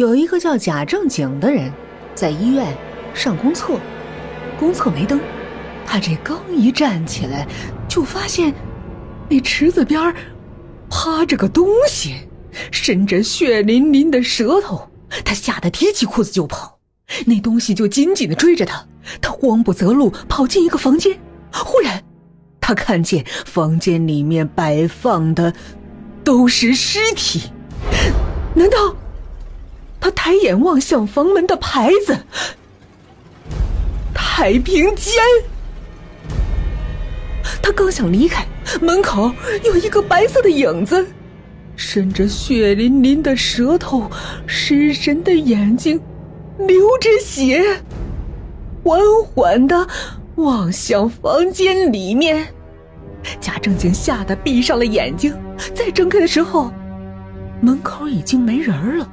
[0.00, 1.70] 有一个叫贾正经的人，
[2.14, 2.74] 在医院
[3.12, 3.78] 上公厕，
[4.58, 5.20] 公厕没灯，
[5.84, 7.46] 他这刚一站起来，
[7.86, 8.54] 就发现
[9.28, 10.14] 那池子边
[10.88, 12.14] 趴着个东西，
[12.72, 14.88] 伸着血淋淋的舌头，
[15.22, 16.78] 他吓得提起裤子就跑，
[17.26, 18.82] 那东西就紧紧的追着他，
[19.20, 21.14] 他慌不择路，跑进一个房间，
[21.52, 22.02] 忽然，
[22.58, 25.52] 他看见房间里面摆放的
[26.24, 27.50] 都是尸体，
[28.54, 28.96] 难道？
[30.30, 32.16] 抬眼望向房门的牌子
[34.14, 35.20] ，“太平间”。
[37.60, 38.46] 他刚想离开，
[38.80, 39.32] 门口
[39.64, 41.04] 有一个白色的影子，
[41.74, 44.08] 伸着血淋淋的舌头，
[44.46, 46.00] 失神的眼睛，
[46.58, 47.82] 流着血，
[48.84, 49.00] 缓
[49.34, 49.84] 缓的
[50.36, 52.46] 望向房间里面。
[53.40, 55.36] 贾正经吓得闭上了眼睛，
[55.74, 56.72] 再睁开的时候，
[57.60, 59.10] 门口已经没人了。